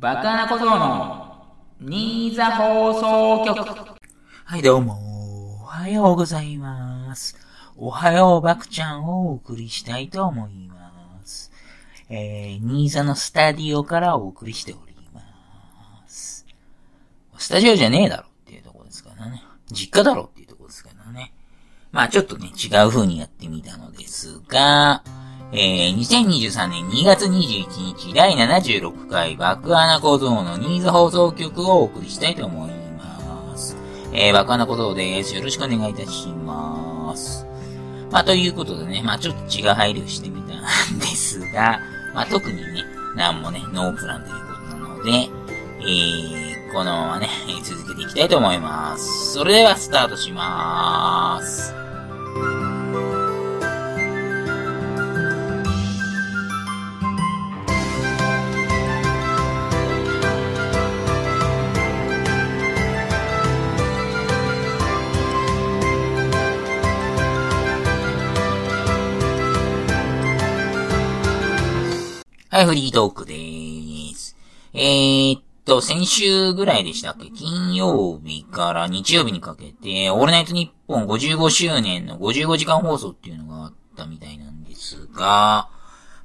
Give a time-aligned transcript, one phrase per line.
[0.00, 1.44] バカな小僧の
[1.78, 3.98] 新座放送局。
[4.46, 5.60] はい、どうも。
[5.60, 7.36] おはようございます。
[7.76, 11.52] おはようばくちゃんをお送りしたいと思います。
[12.08, 15.20] えー、新座のスタディオからお送りしておりま
[16.08, 16.46] す。
[17.36, 19.42] スタジオじゃねえだろっていうとこですからね。
[19.70, 21.34] 実家だろっていうとこですからね。
[21.92, 25.02] まあちょっとね、違う風にやってみたのですが、
[25.52, 33.76] えー、2023年2月21日第76回爆穴小僧のニーズ放送局をお送りしたいと思います。
[34.12, 35.34] えー、爆穴小僧です。
[35.34, 37.44] よろしくお願いいたします。
[38.12, 40.54] まあ、ということでね、まあ、ちょっと違う配慮してみた
[40.94, 41.80] んですが、
[42.14, 42.84] まあ、特にね、
[43.16, 45.10] なんもね、ノープランということなので、
[45.80, 47.28] えー、このままね、
[47.64, 49.32] 続けていきたいと思います。
[49.32, 51.79] それでは、スタートしまーす。
[72.60, 74.36] はい、フリートークでーす。
[74.74, 77.30] えー、っと、先週ぐらいでしたっけ？
[77.30, 85.70] 金曜日から日曜日にかけて、オールナイトニッポン55周年の55時間放送っていうのがあったみたいなんですが、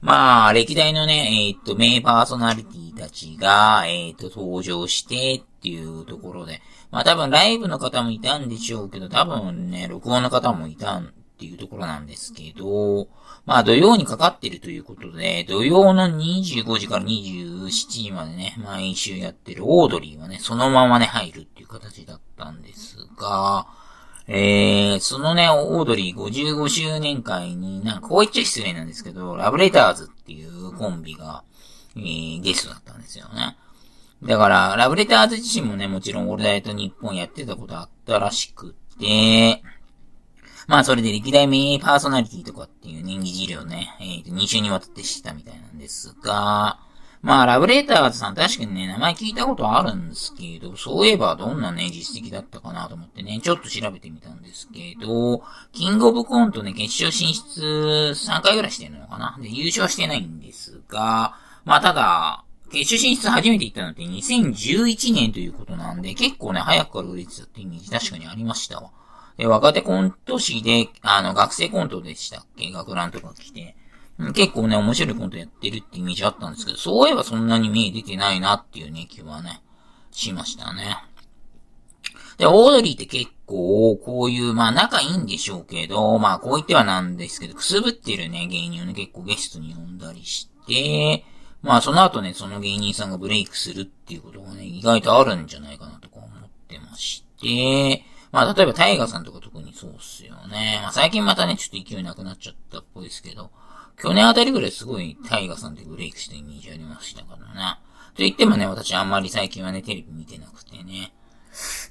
[0.02, 13.10] まあ、歴代のね、えーっと、名パーソナリティたちが、えーっと、登場してっていうところで、まあ多分ライブの方もいたんでしょうけど、多分ね、録音の方もいたんっていうところなんですけど、
[13.46, 23.68] まあ土曜にかかってるということで、土曜の25時から27時までね、毎週やってるオードリーはね、そのままね、入るっていう形だったんですが、
[24.28, 31.44] えー、そのね、オードリー55周年会に、なんかこう言っちゃ失礼なんですけど、ラブレターズっていうコンビが、
[31.96, 33.58] えー、ゲストだったんですよね。
[34.24, 39.62] だから、ラブレターズ自身もね、もちろんオールナイト日本やってたことあったらしくて、
[40.68, 46.80] まあそれで歴代名パーソナリティとかっていうね、議事をね、えーと、2週にわたってしたみたいなんですが、
[47.22, 68.92] まあラブレーターズさん確かにね、名前聞いたことあるんですけど、そういえばどんなね、実績だったかなと思ってね、ちょっと調べてみたんですけど、キングオブコントね、決勝進出3回ぐらいしてるのかなで、優勝してないんですが、まあただ、決勝進出初めて行ったのって2011年ということなんで、結構ね、早くから売れてたってイメージ確かにありましたわ。
[69.38, 72.72] で、若手コント師で、あの、学生コントでしたっけ？
[72.72, 73.76] 学ランとか来て。
[74.34, 79.62] 結構ね、面白いコントやってるってイメージあったんですけど、そういえばそんなに目出てないなっていうね、気はね、
[80.12, 80.98] しましたね。
[82.38, 91.26] で、オードリーって結構、こういう、まあ仲いいんでしょうけど、まあこう言ってはなんですけど、くすぶってるね、芸人をね、結構ゲストに呼んだりして、
[91.62, 96.30] まあその後ね、その芸人さんがブレイクするっていうことがね、意外とあるんじゃないかなとか思っ
[96.68, 100.80] てまして、まあ例えばタイガーさんとか特にそうっすよね。
[100.82, 103.50] まあ最近またね、ちょっと勢いなくなっちゃったっぽいですけど、
[103.98, 107.80] 去年あたりぐらいすごいタイガーさんでブレイクしたイメージありましたからね。
[108.10, 111.14] と言ってもね、私あんまり最近はね、テレビ見てなくてね。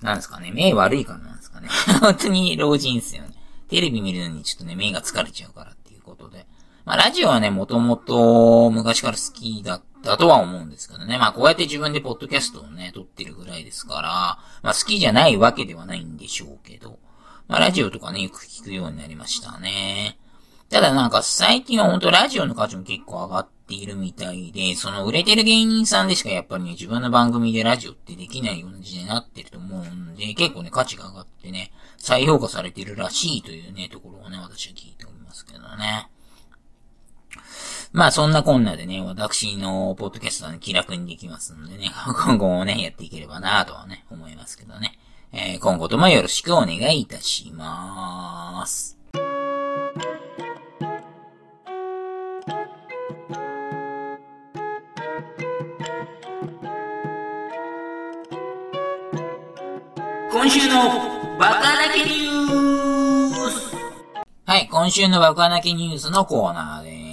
[0.02, 1.68] なんですかね、目悪いからなんですかね。
[2.02, 3.30] 本当に老人っすよね。
[3.68, 6.46] テレビ見るのにちょっとね、目が疲れちゃうからっていうことで。
[6.84, 11.18] まあ、ラジオはね、もともと昔から好きだったとは思うんですけどね。
[11.18, 16.98] まあ、こうやって自分でポッドキャストをね、撮ってるぐらいですから、まあ、好きじゃないわけではないんでしょうけど、
[17.48, 20.18] まあ、ラジオとかね、よく聞くようになりましたね。
[20.70, 36.08] ただなんか最近は本当ラジオの価値も結構上がっているみたいで、その売れてる芸人さんでしかやっぱりね、自分の番組でラジオってできないような時代になってると思うんで、結構ね、価値が上がってね、再評価されてるらしいというね、ところをね、私は聞いておりますけどね。
[37.94, 41.92] まあそんなこんなでね、私のポッドキャストはね、気楽にできますのでね、
[42.26, 44.98] 今後もね、やっていければなとはね、思いますけどね。
[45.30, 48.98] えー今後ともよろしくお願いいたしまーす。
[60.32, 63.76] 今週のバカだけニュース
[64.46, 67.03] はい、今週のバカだけニュースのコーナーです。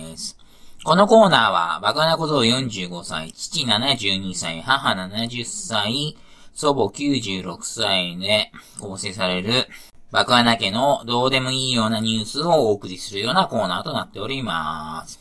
[0.83, 6.17] このコーナーは、バカな小僧45歳、父72歳、母70歳、
[6.55, 9.67] 祖母96歳で構成される、
[10.09, 15.19] バカな家のどうでもいいようなニュースをお送りするようなコーナーとなっております。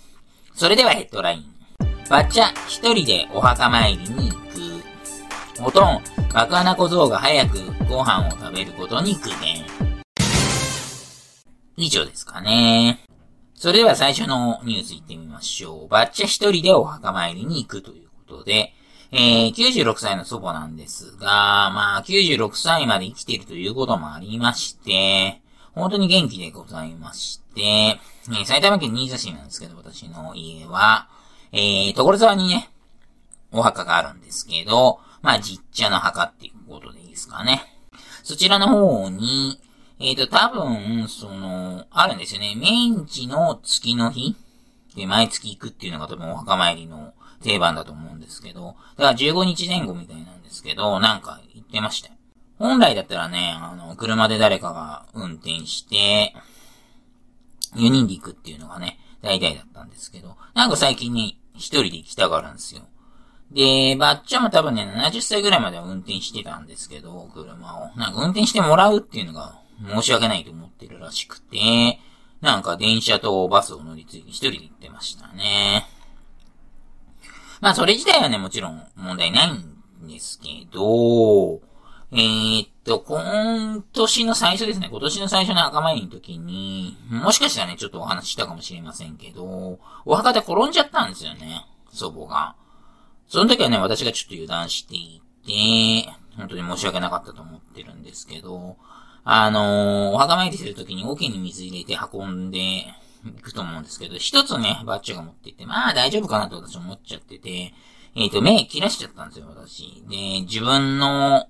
[0.54, 1.44] それではヘッドライン。
[2.08, 5.62] バッチャ一人でお墓参りに行く。
[5.62, 6.00] おとん、
[6.32, 9.62] 爆穴小僧が早くご飯を食べることに苦言。
[11.76, 13.09] 以上ですかね。
[13.60, 15.88] それでは最初のニュース行ってみましょう。
[15.88, 18.72] バッチャ一人でお墓参りに行くということで、
[19.12, 25.42] えー、96歳の祖母なんですが、まあ、96歳まで生きているということもありまして、
[25.74, 31.10] 本当に元気でございまして、えー、埼玉県新座市なんですけど、私の家は、
[31.52, 32.70] えー、所沢にね、
[33.52, 37.60] お墓があるんですけど、まあ、実茶の墓っていうことでいいですかね。
[38.22, 39.60] そちらの方に、
[40.00, 42.54] えっ、ー、と、多分、その、あるんですよね。
[42.56, 44.34] 明治の月の日？
[44.96, 47.12] で毎月行くっていうのが多分お墓参りの
[47.42, 52.14] 定番だと思うんですけど、だから15日前後みたいなんですけど、なんか言ってましたよ。
[52.58, 56.34] 本来だったらね、あの、車で誰かが運転して、
[57.74, 62.82] 4人で行くっていうのがね、大体だったんですけど、なんか最近ね、一人で行きたがるんですよ。
[63.52, 67.96] で、ばっちゃんも多分ね、70歳ぐらいまでは運転してたんですけど、車を。
[67.96, 71.98] なんか運転してもらうっていうのが申し訳ないと思ってるらしくて、
[72.40, 75.86] なんか電車とバスを乗り継いで一人で行ってましたね。
[77.60, 81.60] まあそれ自体はね、もちろん問題ないんですけど、
[82.12, 92.56] えー、っと、今年の最初ですね、今年の最初の赤参りの時に、もしかしたらね、ちょっとお話したかもしれませんけど、お墓で転んじゃったんですよね、祖母が。
[93.28, 98.76] その時はね、私がちょっと油断していて、本当に申し訳なかったと思ってるんですけど、
[99.24, 102.84] あのー、お墓参りするときに桶に水入れて運んでい
[103.42, 107.74] くと思うんですけど、一つね、バッチが持ってって、まあ大丈夫かなと私思っちゃってて、
[108.16, 110.04] えっ、ー、と、目切らしちゃったんですよ、私。
[110.08, 111.46] で、自分の、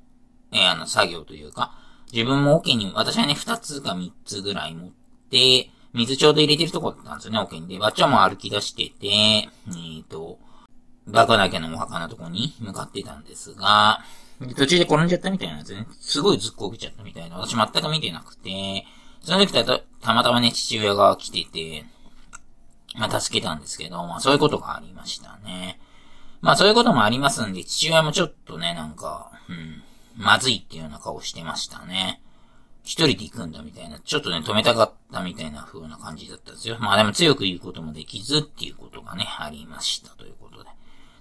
[0.52, 1.72] えー、あの、作業というか、
[2.12, 4.90] 自分も桶に、私はね、二つか三つぐらい持っ
[5.30, 7.68] て、水ちょうど入れてるとこだったんですよね、桶に。
[7.68, 10.38] で、バッチャも歩き出してて、えっ、ー、と、
[11.06, 14.00] バカだけのお墓のとこに向かってたんですが、
[14.56, 15.86] 途中で転んじゃったみたいなんですね。
[16.00, 17.36] すごいずっこけちゃったみたいな。
[17.36, 18.86] 私全く見てなくて、
[19.22, 21.84] その時たたまたまね、父親が来てて、
[22.96, 25.78] まあ助けたんですけど、まあそういうことがありましたね。
[26.40, 29.82] まあそういうこともありますんで、父親もちょっとね、なんか、うん、
[30.16, 32.22] まずいっていうような顔してましたね。
[32.82, 36.78] 一人で行くんだみたいな、ちょっとね、止めたかったみたいな風な感じだったんですよ。
[36.80, 40.70] まあでも強く言うこともできずっていうことがね、ありましたということで。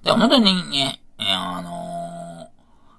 [0.04, 1.89] で、本当にね、えー、あのー、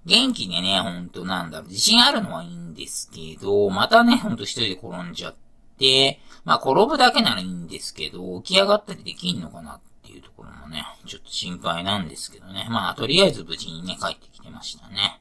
[0.07, 5.35] 元気でね、ほんとなんだろう、自信あるのはいいんですけど、またね、ほんと一人で転んじゃっ
[5.79, 12.67] て、まあ転ぶだけならいいんですけど、起き上がったりできんのかなっていうところもね、ちょっと心配なんですけどね。
[12.71, 15.21] まあとりあえず無事にね、帰ってきてましたね。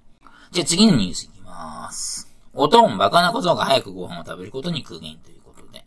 [0.52, 2.30] じゃあ次のニュースいきます。
[2.54, 5.86] おとんバカな小僧が早くご飯を食べることに苦言ということで。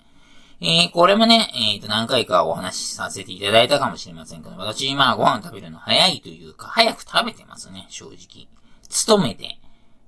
[0.60, 8.46] えー、これもね、えっ、ー、と、何回かお話しさせていただいたかもしれませんけど、私、まあ、ご飯食べるの早いというか、早く食べてますね、正直。
[8.92, 9.58] 勤めて、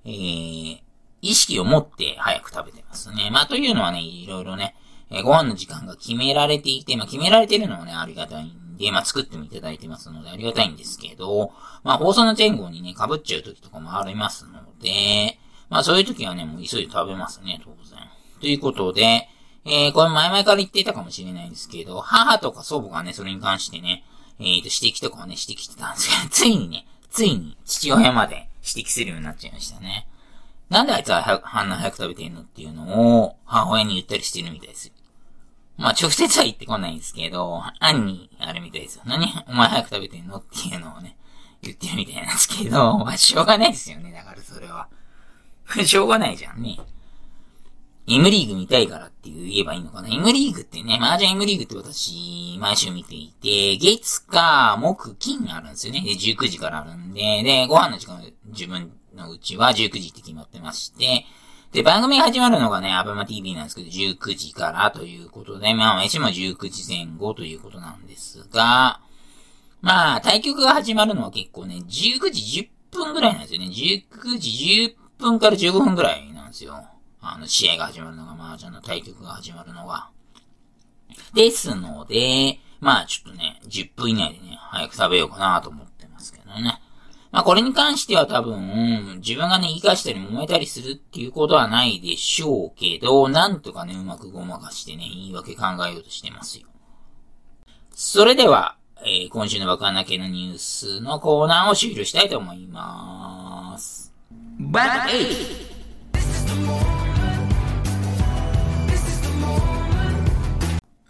[0.05, 0.79] えー、
[1.23, 3.31] 意識を持って早く食べてますね。
[3.33, 4.77] まあ、というのはね、いろいろね、
[5.11, 11.53] えー、ご飯の時間が決められていて、まあ、決められてるのはね、ありがたいんで、まあ、作ってもいただいてますので、ありがたいんですけど、
[11.83, 15.39] まあ、放送の前後にね、被っちゃう時とかもありますので、
[15.71, 17.99] まあ、そういう時はね、もう急いで食べますね、当然。
[18.41, 19.29] ということで、
[19.65, 24.05] えー、これ前々から言っていたかもしれないんですけど、母とか祖母がね、それに関してね、
[24.39, 30.07] えーと、指摘とかをね、指摘してたんですけど、ついにね、ついに父親まで指摘するようになっちゃいましたね。
[30.71, 34.93] なんであいつは、あんな早く食べてんのっていうのを、母親に言ったりしてるみたいです。
[35.77, 39.03] まあ、直接は言ってこないんですけど、兄にあるみたいですよ。
[39.07, 41.17] 何お前早く食べてんのっていうのをね、
[41.63, 44.89] 言ってるみたいなんですけど、まあ、しょうがないですよね、だからそれは。
[45.85, 46.79] しょうがないじゃんね。
[48.07, 56.03] M リーグ見たいからって言えばいいのかな ?M リーグってね、麻雀 M リーグって私、毎週見ていて、月か木金あるんですよね。
[56.03, 61.25] で、19時からあるんで、で、ご飯の時間、自分のうちは19時って決まってまして、
[61.73, 69.01] で、番組が始まるのがね、アベマ TV なんですけど、19時からということで、まあ、私も19時前後ということなんですが、
[69.81, 73.67] まあ、対局が始まるのは結構ね、19時10分ぐらいなんですよね。
[73.67, 76.85] 19時10分から15分ぐらいなんですよ。
[77.33, 80.11] あの、試合が始まるのが、麻雀の対局が始まるのが。
[81.35, 86.81] ですので、まあちょっとね、10分以内でね、早く食べようかなと思ってますけどね。
[87.33, 96.67] まあこれに関しては多分、自分がね、言い返したり揉めたりするっていうことはないでしょうけど、なんとかね、うまくごまかしてね、言い訳考えようとしてますよ。
[97.91, 98.77] それでは、
[99.07, 104.13] えー、今週のバカな系のニュースのコーナーを終了したいと思います。
[104.59, 106.94] バッ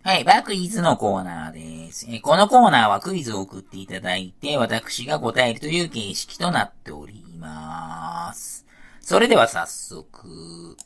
[0.06, 1.52] はい、バクイズのコーナー
[1.86, 2.06] です。
[2.10, 8.66] えこのコーナーはクイズを送っていただいて、私が答えるという形式となっております。
[9.00, 10.76] それでは早速、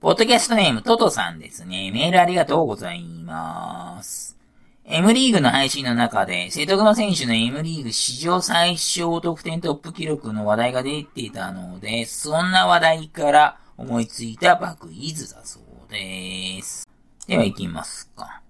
[0.00, 1.90] ポッドキャストネームトトさんですね。
[1.92, 4.38] メールありがとうございます。
[4.84, 16.91] M リーグの配信の中で、瀬戸熊選手の M リーグ史上最小得点トップ記録の話題が出ていたので、そんな話題から思いついたバクイズだそうです。
[17.26, 18.42] では行きますか。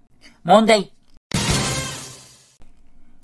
[0.45, 0.93] 問題。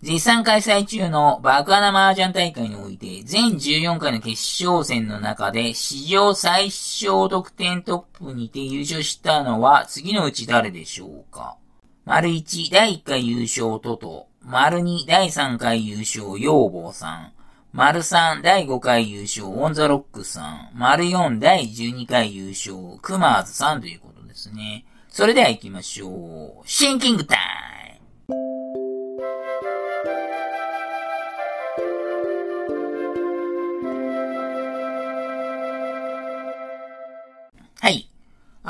[0.00, 11.56] 絶賛開催中の爆穴麻雀大会において、全14回の決勝戦の中で、史上最小得点トップにて優勝したのは、次のうち誰でしょうか
[12.04, 14.28] 丸1、第1回優勝トト。
[14.42, 17.32] 丸2、第3回優勝養坊さん。
[17.72, 20.70] 丸3、第5回優勝オンザロックさん。
[20.74, 24.84] 丸4、第12回優勝クマーズさんということですね。
[25.08, 26.68] それでは行きましょう。
[26.68, 28.57] シンキングタイム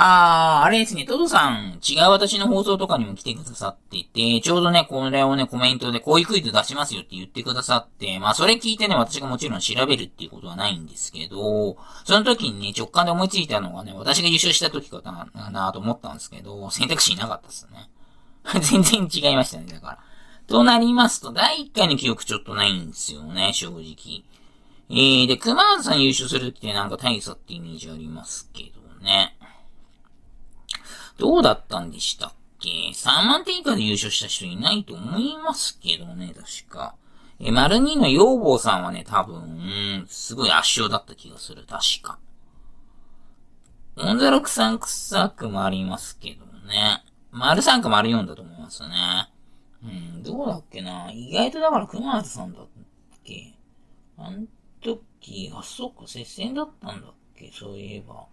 [0.00, 15.02] あー、あれですね、トドさん、違う私の放送とかにも来てくださっていて、ちょうどね、これをね、コメントでこういうクイズ出しますよって言ってくださって、まあそれ聞いてね、私がもちろん調べるっていうことはないんですけど、その時にね、直感で思いついたのがね、私が優勝した時か
[15.34, 17.90] な、なと思ったんですけど、選択肢いなかったっすね。
[18.62, 19.98] 全然違いましたね、だから。
[20.46, 24.22] となりますと、第1回の記憶ちょっとないんですよね、正直。
[24.90, 29.34] えー、で、熊田さん優勝するってなんか大差ってイメージありますけどね。
[31.18, 36.94] どうだったんでしたっけ ?3 万点以下で優勝した人いないと思いますけどね、確か。
[37.40, 42.18] え、丸2の養坊さんはね、多分、すごい圧勝だった気がする、確か。
[43.96, 47.04] オンザロクサンクサクもありますけどね。
[47.30, 49.28] 丸3か丸4だと思いますね。
[49.82, 51.10] うん、どうだっけな？
[51.12, 52.66] 意外とだから熊松さんだっ
[53.24, 53.54] け？
[54.16, 54.46] あん
[54.80, 57.50] 時、あ、そっか、接戦だったんだっけ？
[57.52, 58.26] そういえば。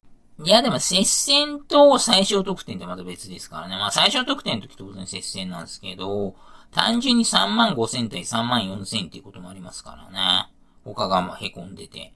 [0.43, 3.77] いや、でも接戦と最小得点ってまた別ですからね。
[3.77, 6.35] まあ最小得点の時当然接戦なんですけど、
[6.71, 10.49] 単純に3万5千対3万4千っていうこともありますからね。
[10.83, 12.13] 他が凹んでて。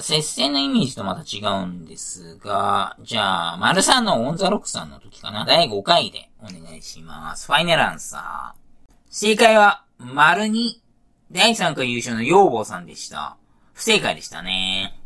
[0.00, 5.44] 接戦のイメージとまた違うんですが、じゃあ、丸3のオンザロックさんの時かな。
[5.44, 7.46] 第5回でお願いします。
[7.46, 8.92] ファイナルアンサー。
[9.08, 10.72] 正解は、丸2、
[11.30, 13.36] 第3回優勝の養坊さんでした。
[13.72, 14.98] 不正解でしたね。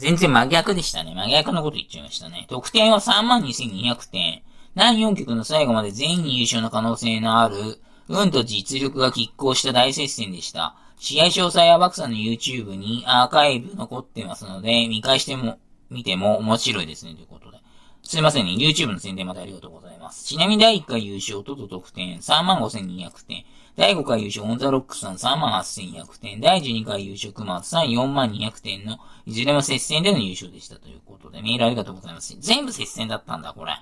[0.00, 1.14] 全然真逆でしたね。
[1.14, 2.46] 真逆のこと言っちゃいましたね。
[2.48, 4.42] 得点は32,200点。
[4.74, 7.78] 何4曲の最後まで全員優勝の可能性のある、
[8.08, 10.74] 運と実力が拮抗した大接戦でした。
[10.98, 15.58] 試合詳細はバクさんの YouTube にアーカイブ残ってますので、見返しても、
[15.90, 17.58] 見ても面白いですね、ということで。
[18.02, 20.24] すいませんね、YouTube の宣伝までありがとうございます。
[20.24, 23.44] ちなみに第1回優勝とと得点35,200点。
[23.80, 32.36] 第5回優勝、オンザロックさん38,100点、第12回優勝、熊松さん42,200点の、いずれも接戦での優勝でしたということで、メールありがとうございます。
[32.40, 33.72] 全部接戦だったんだ、これ。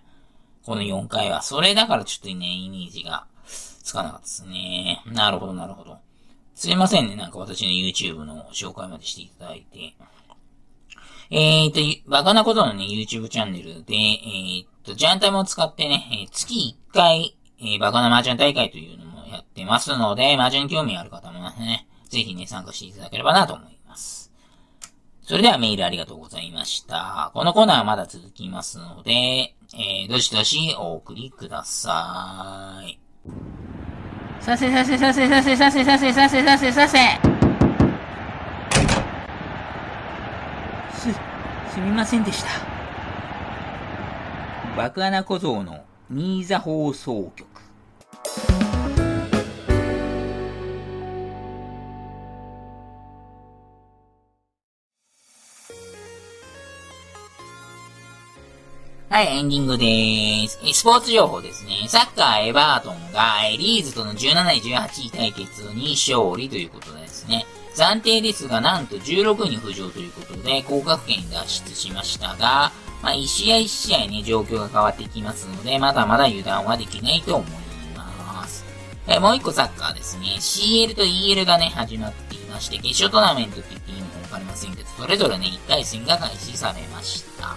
[0.65, 1.43] この4回は。
[1.43, 3.27] それだからちょっとね、イメージが
[3.83, 5.03] つかなかったですね。
[5.05, 5.99] なるほど、なるほど。
[6.55, 9.95] すいませんね、なんか私の YouTube の紹介までしていただいて。
[11.31, 19.08] えーと、バカなことのね、YouTube チャンネルで、えーと、ジャンタイムを使ってね、月1回、えー、バカな麻雀大会というのも
[19.39, 24.33] やってますので、麻雀興味ある方もね、ぜひね、参加していただければなと思います。
[25.23, 27.31] それではメールありがとうございました。
[27.35, 32.99] このコーナーはまだ続きますので、えー、どしどしお送りください。
[34.41, 36.99] させさせさせさせさせさせさせさせさせ
[40.95, 41.13] す、
[41.75, 42.49] すみませんでした。
[44.77, 47.47] 爆穴小僧の新座放送局。
[59.11, 60.59] はい、エンディングでーす。
[60.75, 61.87] スポーツ情報ですね。
[61.89, 67.47] サッカーエバートンがリーズとの17位18位対決に勝利ということですね。
[67.75, 72.71] 暫定ですが、なんと16位に浮上ということで、降格圏脱出しましたが、
[73.03, 77.51] まあ、1試合1試合ね、状況が変わってきますので、まだまだ油断はできないと思い
[77.97, 78.63] ます。
[79.07, 80.37] えもう一個サッカーですね。
[80.39, 87.57] CL と EL がね、始まっていまして、決勝トーナメントって言っていいのかわかりませんけど、それぞれね、1回戦が開始されました。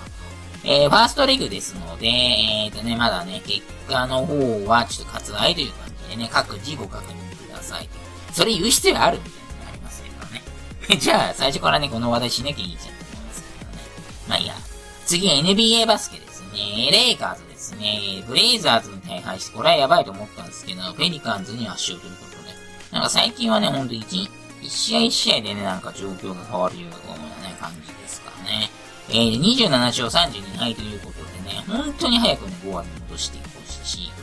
[0.64, 7.90] えー、ファーストレグですので、えーとね、まだね、結果の方はちょっと割愛という感じでね、各自ご確認ください。
[8.32, 11.00] それ言う必要あるみたいなのがありますけどね。
[11.02, 13.78] じゃあ、最初からね、この話題しなきゃいいじゃんって思いますけどね。
[14.28, 14.56] まあいいや。
[15.06, 16.90] 次、NBA バスケですね。
[16.92, 18.24] レイカーズですね。
[18.28, 22.54] ブレイザーズに大敗して、これはやばいと思ったんですけど、ペリカンズに圧勝ということで。
[22.92, 24.06] なんか最近はね、ほんと1、
[24.62, 26.92] 1試合1試合でね、なんか状況が変わるよう
[27.42, 28.70] なね、感じですかね。
[29.12, 34.22] えー、27勝32敗ということでね、本当に早くね、5割戻してほしいと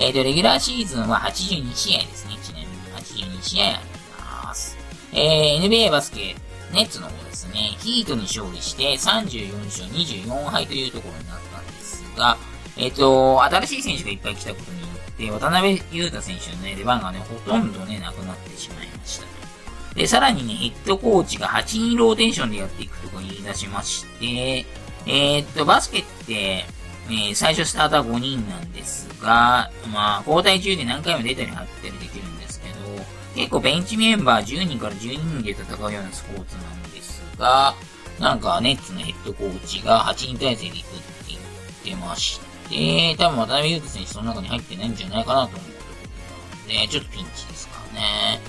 [0.00, 2.38] えっ、ー、と、レギュラーシーズンは82試合ですね。
[2.42, 4.78] ちなみに82試合あります。
[5.12, 6.34] えー、NBA バスケ、
[6.72, 12.38] ネッツの方ですね、ヒートに勝利して34勝24敗というところになったんですが、
[12.78, 19.39] えっ、ー、と、新しい選手がいっぱい来たことによって、渡辺裕太選手のね、出番がね、ほとんどね、なくなってしまいました。
[19.94, 24.66] で、さらにね、ヘッドコーチが8人ローテンションでやっていくとか言い出しまして、
[25.06, 26.64] えー、っと、バスケって、
[27.08, 32.74] えー、最初スタートは5人なんですが、まあ、交代中で何回も出たり入ったりできるんですけど、
[33.34, 37.74] 結構ベンチメンバー10人から12人で戦うようなスポーツなんですが、
[38.20, 45.90] なんか、ネッツのヘッドコーチが8人体制で行くって言ってまして、多分渡辺優斗選手その中に入ってないんじゃないかなと思うとこ
[46.68, 48.40] ろで、ちょっとピンチですからね。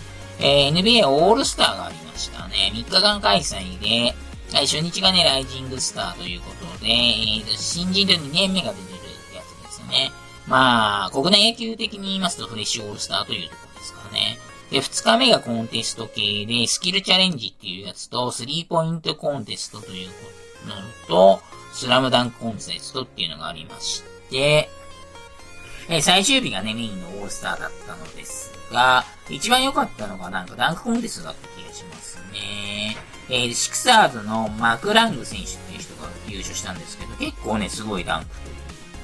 [0.41, 2.71] えー、NBA オールスターがありましたね。
[2.73, 4.15] 3日間開催で、
[4.51, 8.97] 初日がね、ライジングスターということで、えー、新人で2年目が出てる
[9.35, 10.11] やつですね。
[10.47, 14.37] まあ、国内野球的に言いますとフレッシュオールスターというところですかね。
[14.71, 20.07] で、2日目がコンテスト系で、スキルチャレンジっていうやつと、スリーポイントコンテストという
[20.67, 20.75] の
[21.07, 21.41] と、
[21.73, 24.69] スラムダンクコンテストっていうのがありまして、
[25.89, 32.97] え最終日がね、メインのオールスターだったのですが、一番良かったのがなんかダンクコンテストだった気がしますね。
[33.29, 38.27] えー、シクサーズのマクラング選手っていう人が優勝したんですけど、結構ね、すごいダンク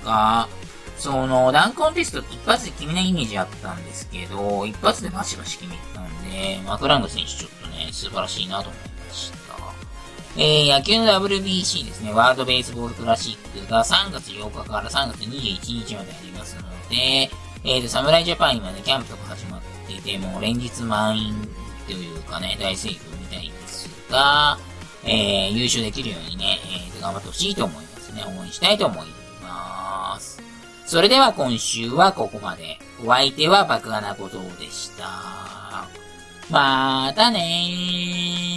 [0.01, 0.49] とか、
[0.97, 9.37] その、ダンクコンテストって一発で決めないイメージあったんですけど、一発でバシバシ決めたんで、マクラング選手ちょっとね、素晴らしいなと思いました。
[10.39, 17.31] えー、野球の WBC ですね、ワールドベースボールクラシックが3月8日から3月21日までありますので、
[17.63, 19.45] えーと、侍ジャパン今ね、キャンプとか始
[19.87, 21.35] っていて、も連日満員
[21.85, 24.57] というかね、大盛況みたいですが、
[25.03, 26.59] えー、優勝できるようにね、
[26.93, 28.23] えー、頑張ってほしいと思いますね。
[28.25, 29.07] 応援したいと思い
[29.41, 30.41] ます。
[30.85, 32.79] それでは今週はここまで。
[33.05, 35.87] お相手は爆穴小僧でした。
[36.49, 38.56] またねー。